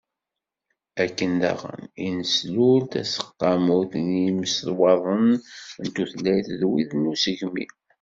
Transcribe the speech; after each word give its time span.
akken 1.03 1.31
daɣen, 1.41 1.81
i 2.07 2.09
d-neslul 2.11 2.81
taseqqamut 2.91 3.91
n 4.05 4.05
yimaswaḍen 4.23 5.27
n 5.83 5.85
tutlayt 5.95 6.47
d 6.59 6.61
wid 6.69 6.91
n 6.95 7.09
usegmi. 7.11 7.65